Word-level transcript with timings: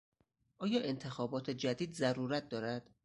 آیا 0.59 0.81
انتخابات 0.81 1.49
جدید 1.49 1.93
ضرورت 1.93 2.49
دارد؟ 2.49 2.89